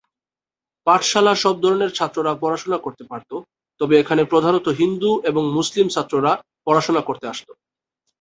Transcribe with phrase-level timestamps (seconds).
[0.87, 3.31] পাঠশালা সব ধরনের ছাত্ররা পড়াশোনা করতে পারত,
[3.81, 6.31] তবে এখানে প্রধানত হিন্দু এবং মুসলিম ছাত্ররা
[6.65, 7.47] পড়াশোনা করতে আসত।